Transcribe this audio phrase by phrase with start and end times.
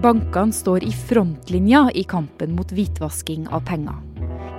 [0.00, 3.98] Bankene står i frontlinja i kampen mot hvitvasking av penger.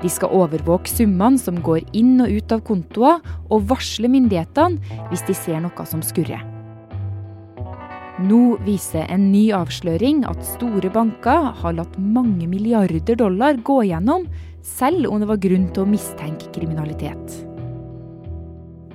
[0.01, 3.17] De skal overvåke summene som går inn og ut av kontoer,
[3.49, 6.45] og varsle myndighetene hvis de ser noe som skurrer.
[8.21, 14.29] Nå viser en ny avsløring at store banker har latt mange milliarder dollar gå gjennom,
[14.61, 17.41] selv om det var grunn til å mistenke kriminalitet.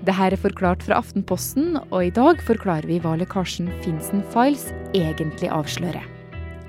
[0.07, 5.51] Dette er forklart fra Aftenposten, og i dag forklarer vi hva lekkasjen Finsen Files egentlig
[5.51, 6.07] avslører.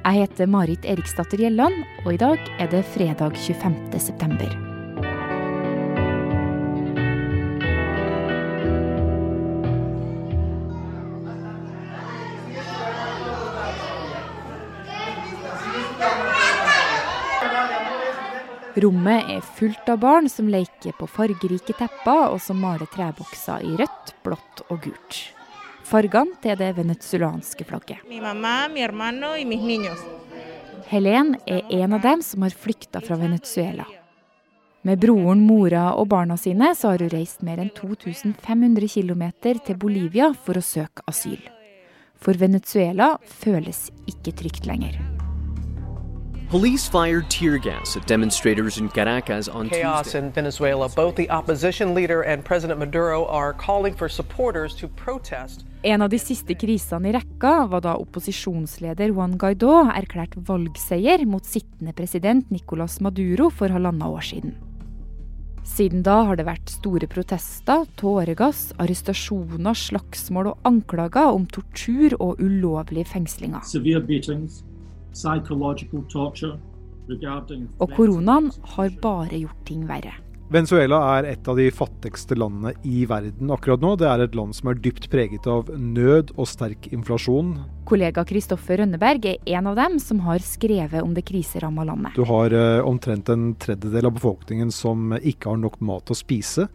[0.07, 3.75] Jeg heter Marit Eriksdatter Gjelland, og i dag er det fredag 25.
[4.00, 4.47] september.
[18.80, 23.75] Rommet er fullt av barn som leker på fargerike tepper, og som maler trebokser i
[23.75, 25.28] rødt, blått og gult.
[25.87, 28.01] Fargene til det venezuelanske flagget.
[30.87, 33.85] Helen er en av dem som har flykta fra Venezuela.
[34.88, 39.79] Med broren, mora og barna sine så har hun reist mer enn 2500 km til
[39.79, 41.39] Bolivia for å søke asyl.
[42.19, 44.99] For Venezuela føles ikke trygt lenger.
[46.49, 50.19] Police fired tear gas at demonstrators in Caracas on Chaos Tuesday.
[50.19, 50.88] in Venezuela.
[50.88, 55.66] Both the opposition leader and President Maduro are calling for supporters to protest.
[55.83, 61.45] En av de siste krisene i rekka var da opposisjonsleder Juan Guaidó erklært valgseier mot
[61.45, 64.56] sittende president Nicolas Maduro for halvannet år siden.
[65.67, 72.39] Siden da har det vært store protester, tåregass, arrestasjoner, slagsmål og anklager om tortur og
[72.41, 73.62] ulovlige fengslinger.
[77.78, 80.16] Og koronaen har bare gjort ting verre.
[80.48, 83.90] Venezuela er et av de fattigste landene i verden akkurat nå.
[84.00, 87.50] Det er et land som er dypt preget av nød og sterk inflasjon.
[87.90, 92.16] Kollega Kristoffer Rønneberg er en av dem som har skrevet om det kriseramma landet.
[92.16, 96.69] Du har eh, omtrent en tredjedel av befolkningen som ikke har nok mat å spise.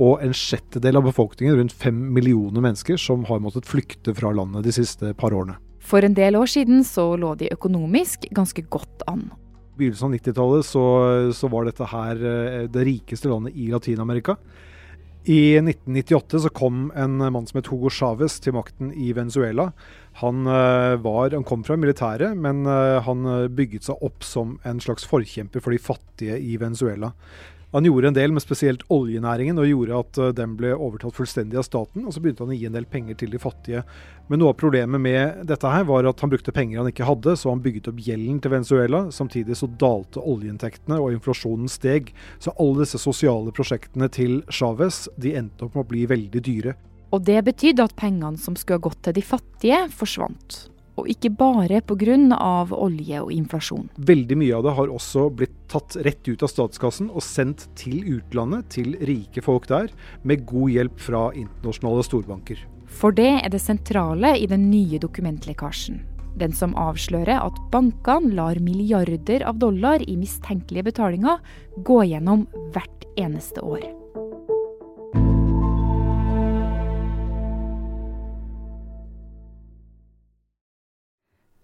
[0.00, 4.64] Og en sjettedel av befolkningen, rundt fem millioner mennesker, som har måttet flykte fra landet
[4.64, 5.58] de siste par årene.
[5.84, 9.26] For en del år siden så lå de økonomisk ganske godt an.
[9.78, 10.84] Begynnelsen av 90-tallet så,
[11.34, 14.36] så var dette her eh, det rikeste landet i Latin-Amerika.
[15.28, 19.70] I 1998 så kom en mann som het Hugo Chávez til makten i Venezuela.
[20.22, 24.82] Han, eh, var, han kom fra militæret, men eh, han bygget seg opp som en
[24.82, 27.12] slags forkjemper for de fattige i Venezuela.
[27.72, 31.58] Han gjorde en del med spesielt oljenæringen, og gjorde at eh, den ble overtatt fullstendig
[31.60, 32.06] av staten.
[32.06, 33.82] Og så begynte han å gi en del penger til de fattige.
[34.32, 37.36] Men noe av problemet med dette her var at han brukte penger han ikke hadde,
[37.36, 39.02] så han bygget opp gjelden til Venezuela.
[39.12, 42.14] Samtidig så dalte oljeinntektene, og inflasjonen steg.
[42.40, 46.76] Så alle disse sosiale prosjektene til Chávez de endte opp med å bli veldig dyre.
[47.12, 50.68] Og det betydde at pengene som skulle gått til de fattige, forsvant.
[50.98, 52.16] Og ikke bare pga.
[52.74, 53.88] olje og inflasjon.
[53.96, 58.02] Veldig mye av det har også blitt tatt rett ut av statskassen og sendt til
[58.18, 59.88] utlandet, til rike folk der,
[60.22, 62.64] med god hjelp fra internasjonale storbanker.
[62.88, 66.00] For det er det sentrale i den nye dokumentlekkasjen.
[66.38, 71.42] Den som avslører at bankene lar milliarder av dollar i mistenkelige betalinger
[71.84, 73.97] gå gjennom hvert eneste år.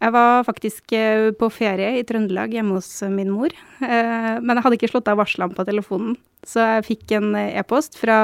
[0.05, 3.55] Jeg var faktisk eh, på ferie i Trøndelag hjemme hos min mor.
[3.81, 7.55] Eh, Men jeg hadde ikke slått av varslene på telefonen, så jeg fikk en eh,
[7.57, 8.19] e-post fra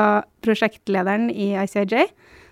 [0.45, 2.11] prosjektlederen i ICIJ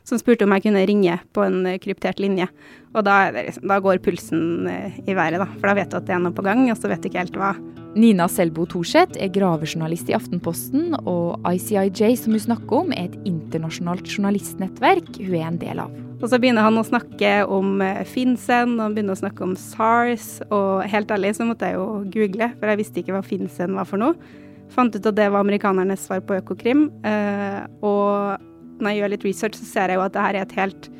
[0.08, 2.48] som spurte om jeg kunne ringe på en eh, kryptert linje.
[2.96, 5.50] Og da, liksom, da går pulsen eh, i været, da.
[5.58, 7.26] For da vet du at det er noe på gang, og så vet du ikke
[7.26, 7.52] helt hva.
[7.96, 13.16] Nina Selbo Thorseth er gravejournalist i Aftenposten, og ICIJ som hun snakker om, er et
[13.28, 15.94] internasjonalt journalistnettverk hun er en del av.
[16.18, 19.56] Og så begynner han å snakke om eh, Finsen, og han begynner å snakke om
[19.58, 23.78] SARS, og helt ærlig så måtte jeg jo google, for jeg visste ikke hva Finsen
[23.78, 24.36] var for noe.
[24.74, 26.88] Fant ut at det var amerikanernes svar på Økokrim.
[27.08, 28.44] eh, og
[28.78, 30.90] når jeg gjør litt research, så ser jeg jo at det her er et helt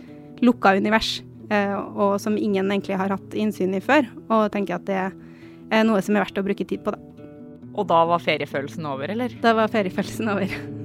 [0.41, 1.19] lukka univers,
[1.51, 4.09] eh, og som ingen egentlig har hatt innsyn i før.
[4.31, 5.17] Og tenker at det er
[5.89, 7.01] noe som er verdt å bruke tid på, da.
[7.79, 9.35] Og da var feriefølelsen over, eller?
[9.43, 10.51] Da var feriefølelsen over.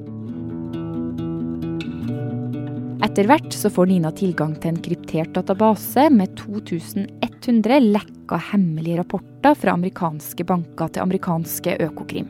[3.03, 9.57] Etter hvert så får Nina tilgang til en kryptert database med 2100 lekka hemmelige rapporter
[9.59, 12.29] fra amerikanske banker til amerikanske Økokrim.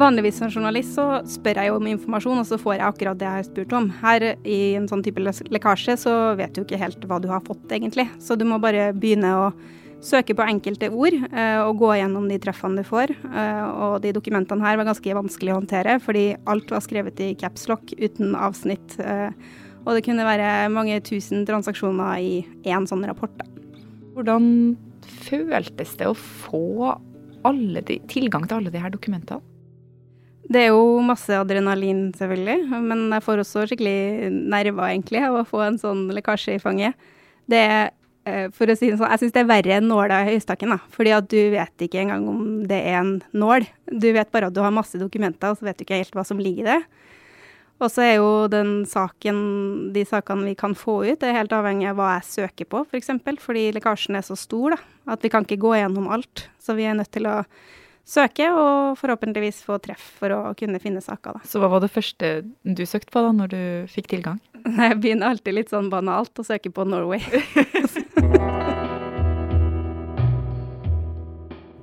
[0.00, 3.26] Vanligvis som journalist så spør jeg jo om informasjon, og så får jeg akkurat det
[3.26, 3.88] jeg har spurt om.
[4.02, 7.64] Her i en sånn type lekkasje så vet du ikke helt hva du har fått,
[7.72, 8.06] egentlig.
[8.20, 9.50] Så du må bare begynne å
[10.04, 13.12] søke på enkelte ord eh, og gå gjennom de treffene du får.
[13.12, 17.32] Eh, og de dokumentene her var ganske vanskelig å håndtere, fordi alt var skrevet i
[17.40, 18.96] capslock uten avsnitt.
[19.02, 19.28] Eh,
[19.84, 22.32] og det kunne være mange tusen transaksjoner i
[22.68, 23.44] én sånn rapport.
[24.16, 24.74] Hvordan
[25.24, 26.96] føltes det å få
[27.44, 29.44] de, tilgang til alle de her dokumentene?
[30.50, 35.46] Det er jo masse adrenalin, selvfølgelig, men jeg får også skikkelig nerver, egentlig, av å
[35.46, 37.10] få en sånn lekkasje i fanget.
[37.50, 37.92] Det er,
[38.54, 40.80] for å si det sånn, jeg syns det er verre enn nåla i høystakken, da.
[40.92, 43.64] Fordi at du vet ikke engang om det er en nål.
[43.88, 46.26] Du vet bare at du har masse dokumenter, og så vet du ikke helt hva
[46.28, 46.80] som ligger i det.
[47.80, 49.38] Og så er jo den saken,
[49.94, 52.82] de sakene vi kan få ut, det er helt avhengig av hva jeg søker på,
[52.84, 52.90] f.eks.
[52.90, 54.80] For eksempel, fordi lekkasjen er så stor da,
[55.16, 56.44] at vi kan ikke gå gjennom alt.
[56.60, 57.38] Så vi er nødt til å
[58.10, 61.38] søke og forhåpentligvis få treff for å kunne finne saker.
[61.38, 61.48] Da.
[61.48, 63.62] Så hva var det første du søkte på da, når du
[63.92, 64.40] fikk tilgang?
[64.60, 67.24] Jeg begynner alltid litt sånn banalt å søke på Norway.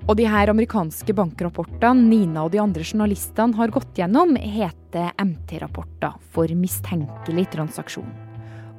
[0.07, 6.15] Og de her amerikanske bankrapportene Nina og de andre journalistene har gått gjennom, heter MT-rapporter
[6.31, 8.07] for mistenkelig transaksjon.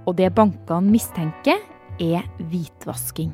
[0.09, 1.61] Og det bankene mistenker,
[1.99, 3.33] er hvitvasking.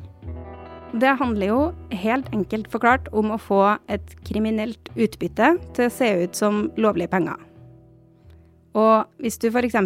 [0.97, 1.59] Det handler jo
[1.93, 3.61] helt enkelt forklart om å få
[3.91, 7.37] et kriminelt utbytte til å se ut som lovlige penger.
[8.75, 9.77] Og hvis du f.eks.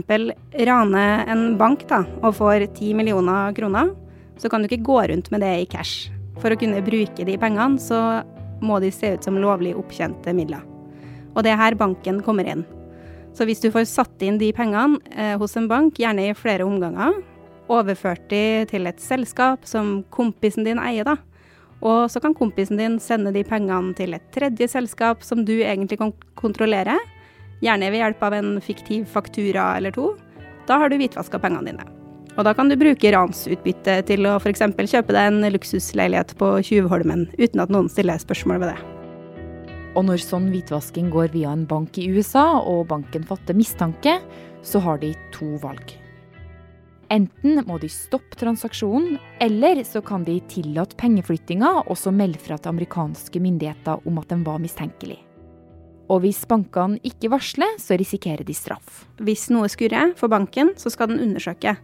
[0.66, 3.92] raner en bank da, og får 10 millioner kroner,
[4.40, 6.10] så kan du ikke gå rundt med det i cash.
[6.40, 8.24] For å kunne bruke de pengene, så
[8.64, 10.64] må de se ut som lovlig opptjente midler.
[11.36, 12.66] Og det er her banken kommer inn.
[13.36, 16.66] Så hvis du får satt inn de pengene eh, hos en bank, gjerne i flere
[16.68, 17.20] omganger,
[17.70, 21.20] overført de til et selskap som kompisen din eier, da.
[21.86, 26.02] Og så kan kompisen din sende de pengene til et tredje selskap som du egentlig
[26.02, 26.98] kan kontrollere,
[27.64, 30.12] gjerne ved hjelp av en fiktiv faktura eller to.
[30.68, 31.99] Da har du hvitvaska pengene dine.
[32.40, 34.62] Og da kan du bruke ransutbytte til å f.eks.
[34.64, 38.78] kjøpe deg en luksusleilighet på Tjuvholmen, uten at noen stiller spørsmål ved det.
[40.00, 44.22] Og når sånn hvitvasking går via en bank i USA, og banken fatter mistanke,
[44.64, 45.92] så har de to valg.
[47.12, 52.56] Enten må de stoppe transaksjonen, eller så kan de tillate pengeflyttinga og så melde fra
[52.56, 55.20] til amerikanske myndigheter om at den var mistenkelig.
[56.08, 59.04] Og hvis bankene ikke varsler, så risikerer de straff.
[59.20, 61.76] Hvis noe skurrer for banken, så skal den undersøke.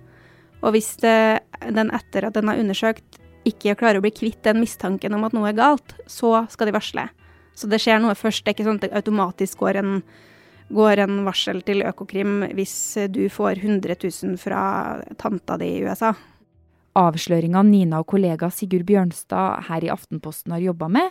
[0.66, 4.64] Og hvis det, den etter at den har undersøkt ikke klarer å bli kvitt den
[4.64, 7.08] mistanken om at noe er galt, så skal de varsle.
[7.56, 8.44] Så det skjer noe først.
[8.44, 9.92] Det er ikke sånn at det automatisk går en,
[10.74, 12.76] går en varsel til Økokrim hvis
[13.14, 14.64] du får 100 000 fra
[15.22, 16.16] tanta di i USA.
[16.96, 21.10] Avsløringa Nina og kollega Sigurd Bjørnstad her i Aftenposten har jobba med,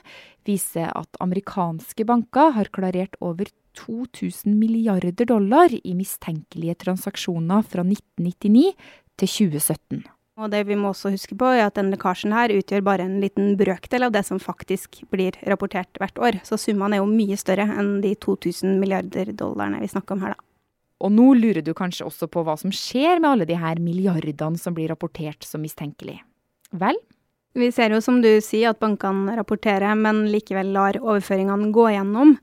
[0.48, 8.72] viser at amerikanske banker har klarert over 2000 milliarder dollar i mistenkelige transaksjoner fra 1999
[9.20, 10.04] til 2017.
[10.34, 13.20] Og det vi må også huske på, er at denne lekkasjen her utgjør bare en
[13.22, 16.40] liten brøkdel av det som faktisk blir rapportert hvert år.
[16.46, 20.34] Så summene er jo mye større enn de 2000 milliarder dollarene vi snakker om her,
[20.34, 20.46] da.
[21.04, 24.58] Og nå lurer du kanskje også på hva som skjer med alle de her milliardene
[24.58, 26.16] som blir rapportert som mistenkelig.
[26.74, 26.98] Vel?
[27.54, 32.34] Vi ser jo som du sier at bankene rapporterer, men likevel lar overføringene gå gjennom.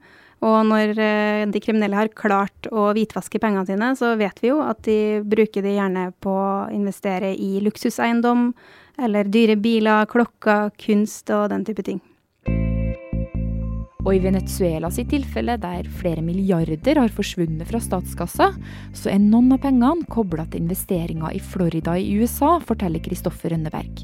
[0.41, 4.61] Og når eh, de kriminelle har klart å hvitvaske pengene sine, så vet vi jo
[4.65, 8.49] at de bruker de gjerne på å investere i luksuseiendom,
[9.01, 12.01] eller dyre biler, klokker, kunst og den type ting.
[14.01, 18.49] Og i Venezuela sitt tilfelle, der flere milliarder har forsvunnet fra statskassa,
[18.97, 24.01] så er noen av pengene kobla til investeringer i Florida i USA, forteller Kristoffer Rønneberg.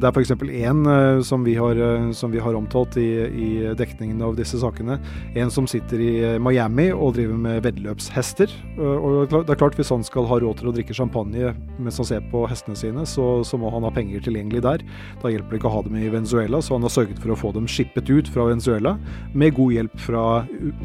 [0.00, 0.30] Det er f.eks.
[0.32, 4.96] én uh, som, uh, som vi har omtalt i, i, dekningen av disse sakene.
[5.36, 8.52] En som sitter i eh, Miami og driver med veddeløpshester.
[8.80, 12.08] Og det er klart Hvis han skal ha råd til å drikke champagne mens han
[12.08, 14.84] ser på hestene sine, så, så, må han ha penger tilgjengelig der.
[15.22, 17.40] Da hjelper det ikke å ha dem i Venezuela, så han har sørget for å
[17.40, 18.96] få dem skippet ut fra Venezuela
[19.34, 20.28] med god hjelp fra,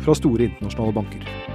[0.04, 1.55] fra store internasjonale banker.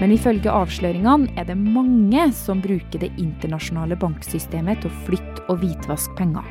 [0.00, 5.60] Men ifølge avsløringene er det mange som bruker det internasjonale banksystemet til å flytte og
[5.60, 6.46] hvitvaske penger.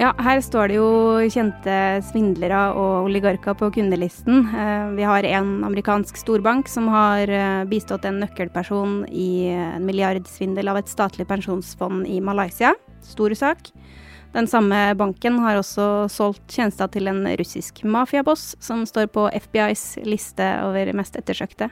[0.00, 0.88] Ja, her står det jo
[1.30, 4.40] kjente svindlere og oligarker på kundelisten.
[4.50, 10.72] Eh, vi har en amerikansk storbank som har eh, bistått en nøkkelperson i en milliardsvindel
[10.72, 12.74] av et statlig pensjonsfond i Malaysia.
[13.06, 13.70] Stor sak.
[14.34, 19.92] Den samme banken har også solgt tjenester til en russisk mafiaboss som står på FBIs
[20.02, 21.70] liste over mest ettersøkte.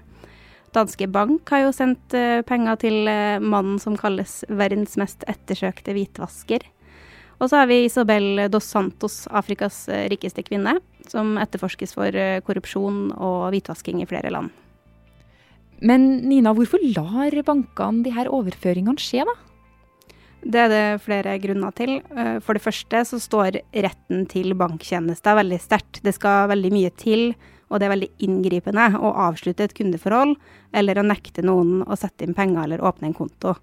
[0.73, 5.93] Danske Bank har jo sendt uh, penger til uh, mannen som kalles verdens mest ettersøkte
[5.93, 6.65] hvitvasker.
[7.43, 10.79] Og så har vi Isabel dos Santos, Afrikas uh, rikeste kvinne,
[11.13, 14.53] som etterforskes for korrupsjon og hvitvasking i flere land.
[15.83, 19.35] Men Nina, hvorfor lar bankene de her overføringene skje, da?
[20.43, 21.97] Det er det flere grunner til.
[22.43, 26.01] For det første så står retten til banktjenester veldig sterkt.
[26.03, 27.35] Det skal veldig mye til
[27.73, 30.37] og det er veldig inngripende å avslutte et kundeforhold
[30.77, 33.57] eller å nekte noen å sette inn penger eller åpne en konto.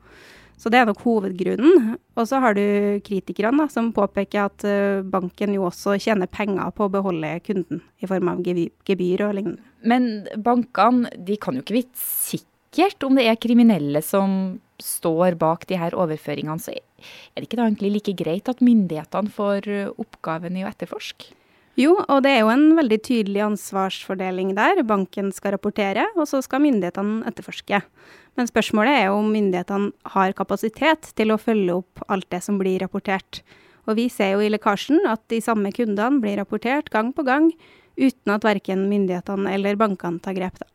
[0.59, 1.93] Så det er nok hovedgrunnen.
[2.19, 6.87] Og så har du kritikerne som påpeker at uh, banken jo også tjener penger på
[6.87, 9.63] å beholde kunden i form av gebyr og lignende.
[9.87, 15.63] Men bankene de kan jo ikke vite sikkert om det er kriminelle som står bak
[15.71, 16.59] de her overføringene.
[16.59, 21.38] Så er det ikke da egentlig like greit at myndighetene får oppgaven i å etterforske?
[21.79, 24.81] Jo, og det er jo en veldig tydelig ansvarsfordeling der.
[24.83, 27.79] Banken skal rapportere, og så skal myndighetene etterforske.
[28.35, 32.59] Men spørsmålet er jo om myndighetene har kapasitet til å følge opp alt det som
[32.59, 33.41] blir rapportert.
[33.87, 37.47] Og vi ser jo i lekkasjen at de samme kundene blir rapportert gang på gang,
[37.99, 40.59] uten at verken myndighetene eller bankene tar grep.
[40.59, 40.67] da.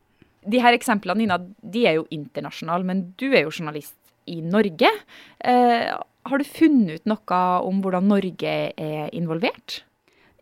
[0.45, 3.95] De her eksemplene Nina, de er jo internasjonale, men du er jo journalist
[4.25, 4.89] i Norge.
[5.37, 5.89] Eh,
[6.25, 9.83] har du funnet ut noe om hvordan Norge er involvert?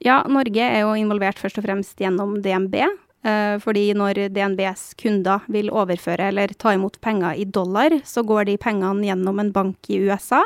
[0.04, 2.76] Ja, Norge er jo involvert først og fremst gjennom DNB,
[3.24, 8.50] Eh, fordi når DNBs kunder vil overføre eller ta imot penger i dollar, så går
[8.50, 10.42] de pengene gjennom en bank i USA.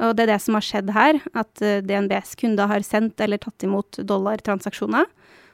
[0.00, 3.38] Og det er det som har skjedd her, at eh, DNBs kunder har sendt eller
[3.38, 5.06] tatt imot dollartransaksjoner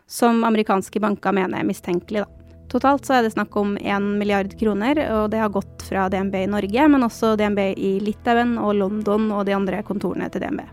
[0.08, 2.24] som amerikanske banker mener er mistenkelige.
[2.72, 6.34] Totalt så er det snakk om 1 milliard kroner, og det har gått fra DNB
[6.40, 10.64] i Norge, men også DNB i Litauen og London og de andre kontorene til DNB.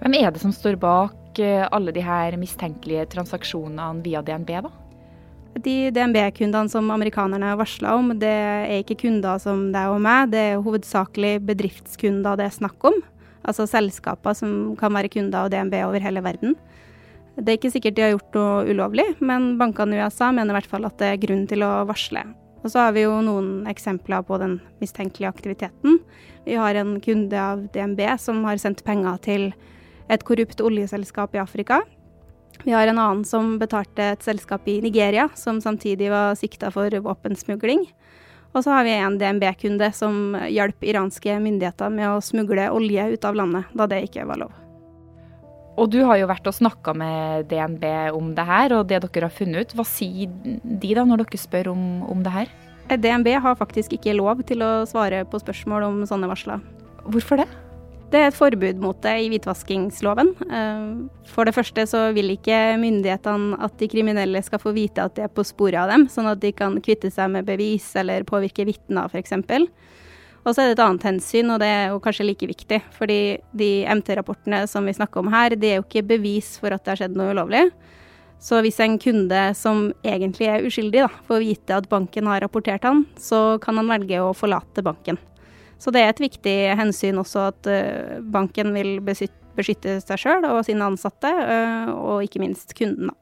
[0.00, 4.72] Hvem er det som står bak eh, alle de her mistenkelige transaksjonene via DNB, da?
[5.64, 10.32] De DNB-kundene som amerikanerne har varsla om, det er ikke kunder som deg og meg,
[10.32, 12.96] det er hovedsakelig bedriftskunder det er snakk om.
[13.46, 16.56] Altså selskaper som kan være kunder av DNB over hele verden.
[17.34, 20.58] Det er ikke sikkert de har gjort noe ulovlig, men bankene i USA mener i
[20.58, 22.22] hvert fall at det er grunn til å varsle.
[22.64, 25.98] Og så har vi jo noen eksempler på den mistenkelige aktiviteten.
[26.46, 29.50] Vi har en kunde av DNB som har sendt penger til
[30.08, 31.82] et korrupt oljeselskap i Afrika.
[32.62, 36.88] Vi har en annen som betalte et selskap i Nigeria, som samtidig var sikta for
[36.88, 37.86] våpensmugling.
[38.54, 43.24] Og så har vi en DNB-kunde som hjalp iranske myndigheter med å smugle olje ut
[43.26, 44.52] av landet, da det ikke var lov.
[45.74, 47.82] Og du har jo vært og snakka med DNB
[48.14, 49.74] om det her, og det dere har funnet ut.
[49.74, 50.30] Hva sier
[50.62, 52.54] de da, når dere spør om, om det her?
[52.94, 56.62] DNB har faktisk ikke lov til å svare på spørsmål om sånne varsler.
[57.10, 57.48] Hvorfor det?
[58.14, 60.28] Det er et forbud mot det i hvitvaskingsloven.
[60.46, 60.82] Eh,
[61.26, 65.24] for det første så vil ikke myndighetene at de kriminelle skal få vite at de
[65.26, 68.68] er på sporet av dem, sånn at de kan kvitte seg med bevis eller påvirke
[68.68, 69.34] vitner f.eks.
[70.44, 72.80] Og så er det et annet hensyn, og det er jo kanskje like viktig.
[72.94, 73.18] Fordi
[73.56, 76.94] de MT-rapportene som vi snakker om her, de er jo ikke bevis for at det
[76.94, 77.66] har skjedd noe ulovlig.
[78.44, 82.86] Så hvis en kunde som egentlig er uskyldig, da, får vite at banken har rapportert
[82.86, 85.18] han, så kan han velge å forlate banken.
[85.78, 90.62] Så det er et viktig hensyn også at uh, banken vil beskytte seg sjøl og
[90.66, 93.18] sine ansatte, uh, og ikke minst kunden, da.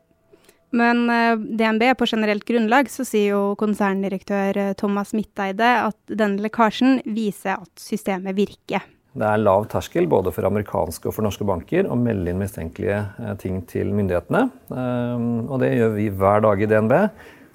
[0.73, 7.03] Men uh, DNB på generelt grunnlag så sier jo konserndirektør Thomas Midteide at denne lekkasjen
[7.13, 8.87] viser at systemet virker.
[9.13, 13.37] Det er lav terskel både for amerikanske og for norske banker å melde inn mistenkelige
[13.43, 14.47] ting til myndighetene.
[14.73, 16.95] Og det gjør vi hver dag i DNB.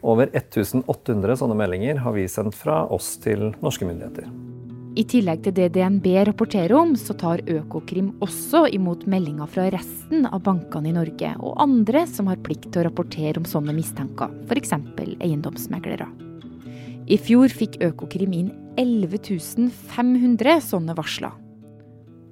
[0.06, 4.30] Over 1800 sånne meldinger har vi sendt fra oss til norske myndigheter.
[4.98, 10.26] I tillegg til det DNB rapporterer om, så tar Økokrim også imot meldinger fra resten
[10.26, 14.34] av bankene i Norge og andre som har plikt til å rapportere om sånne mistanker,
[14.50, 14.74] f.eks.
[15.22, 16.10] eiendomsmeglere.
[17.14, 18.50] I fjor fikk Økokrim inn
[18.82, 21.38] 11 500 sånne varsler.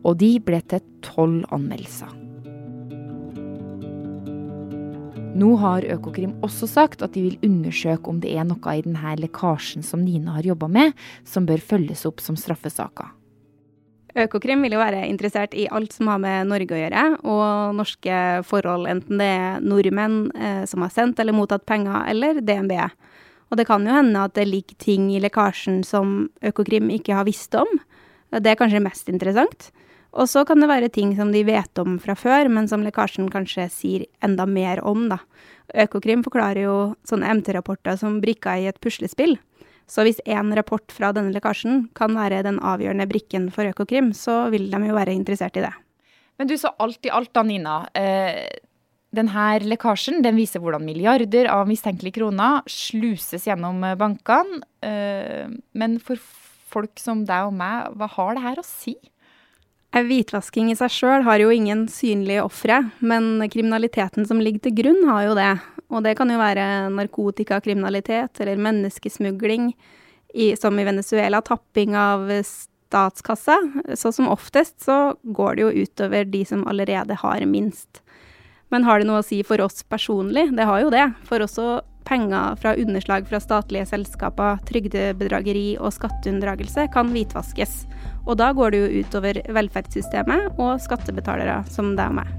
[0.01, 2.24] Og de ble til tolv anmeldelser.
[5.35, 9.15] Nå har Økokrim også sagt at de vil undersøke om det er noe i denne
[9.19, 10.93] lekkasjen som Nina har jobba med,
[11.27, 13.11] som bør følges opp som straffesaker.
[14.15, 18.19] Økokrim vil jo være interessert i alt som har med Norge å gjøre, og norske
[18.47, 22.77] forhold, enten det er nordmenn eh, som har sendt eller mottatt penger, eller DNB.
[23.51, 27.27] Og det kan jo hende at det ligger ting i lekkasjen som Økokrim ikke har
[27.27, 27.67] visst om.
[28.31, 29.67] Det er kanskje mest interessant.
[30.15, 33.27] Og så kan det være ting som de vet om fra før, men som lekkasjen
[33.31, 35.19] kanskje sier enda mer om, da.
[35.85, 36.75] Økokrim forklarer jo
[37.07, 39.35] sånne MT-rapporter som brikker i et puslespill.
[39.91, 44.45] Så hvis én rapport fra denne lekkasjen kan være den avgjørende brikken for Økokrim, så
[44.53, 45.73] vil de jo være interessert i det.
[46.39, 47.75] Men du, så alt i alt da, Nina.
[47.95, 48.47] Eh,
[49.15, 54.63] denne lekkasjen den viser hvordan milliarder av mistenkelige kroner sluses gjennom bankene.
[54.83, 56.19] Eh, men for
[56.71, 58.97] folk som deg og meg, hva har det her å si?
[59.95, 65.03] Hvitvasking i seg sjøl har jo ingen synlige ofre, men kriminaliteten som ligger til grunn,
[65.07, 65.51] har jo det.
[65.87, 69.71] Og det kan jo være narkotikakriminalitet eller menneskesmugling,
[70.35, 73.55] i, som i Venezuela, tapping av statskassa.
[73.95, 78.01] Så som oftest så går det jo utover de som allerede har minst.
[78.73, 80.49] Men har det noe å si for oss personlig?
[80.57, 81.05] Det har jo det.
[81.29, 87.85] For også penger fra underslag fra statlige selskaper, trygdebedrageri og skatteunndragelse kan hvitvaskes.
[88.25, 92.33] Og da går det jo utover velferdssystemet og skattebetalere som deg og meg.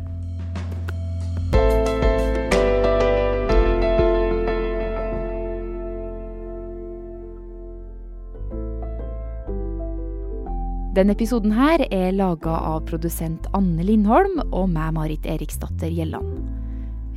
[10.97, 16.39] Denne episoden her er laga av produsent Anne Lindholm og meg, Marit Eriksdatter Gjelland.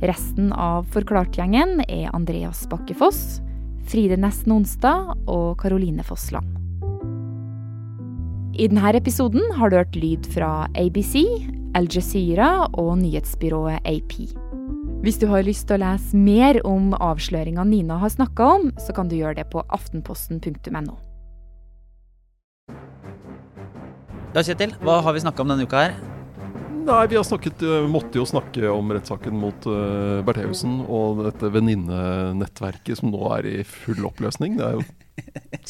[0.04, 3.40] Resten av Forklart-gjengen er Andreas Bakkefoss,
[3.88, 6.59] Fride Nesten Onsdag og Karoline Fossland.
[8.50, 11.22] I denne episoden har du hørt lyd fra ABC,
[11.78, 14.16] Al Jazeera og nyhetsbyrået AP.
[15.04, 18.92] Hvis du har lyst til å lese mer om avsløringa Nina har snakka om, så
[18.96, 20.98] kan du gjøre det på aftenposten.no.
[24.34, 25.94] Ja, Kjetil, hva har vi snakka om denne uka her?
[26.80, 31.52] Nei, vi har snakket, uh, måtte jo snakke om rettssaken mot uh, Bertheussen og dette
[31.54, 34.58] venninnenettverket som nå er i full oppløsning.
[34.58, 34.86] Det er jo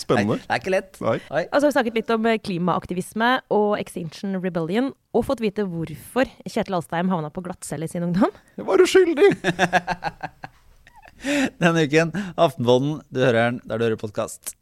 [0.00, 0.38] spennende.
[0.40, 1.00] Nei, det er ikke lett.
[1.04, 1.16] Nei.
[1.30, 1.42] Nei.
[1.48, 6.78] Altså, vi har snakket litt om klimaaktivisme og Extinction Rebellion, og fått vite hvorfor Kjetil
[6.78, 8.32] Alstheim havna på glattcelle i sin ungdom.
[8.58, 9.32] Jeg var uskyldig!
[11.60, 14.54] Denne uken, Aftenpåden, du hører den der du hører podkast.